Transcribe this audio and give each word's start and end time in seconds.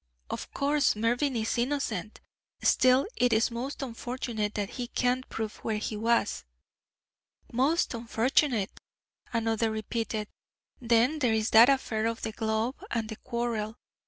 "Of 0.31 0.51
course 0.51 0.95
Mervyn 0.95 1.35
is 1.35 1.59
innocent; 1.59 2.21
still 2.63 3.05
it 3.17 3.31
is 3.31 3.51
most 3.51 3.83
unfortunate 3.83 4.55
that 4.55 4.71
he 4.71 4.87
can't 4.87 5.29
prove 5.29 5.57
where 5.57 5.77
he 5.77 5.95
was." 5.95 6.43
"Most 7.53 7.93
unfortunate," 7.93 8.71
another 9.31 9.69
repeated. 9.69 10.27
"Then 10.81 11.19
there's 11.19 11.51
that 11.51 11.69
affair 11.69 12.07
of 12.07 12.23
the 12.23 12.31
glove 12.31 12.83
and 12.89 13.09
the 13.09 13.15
quarrel. 13.17 13.75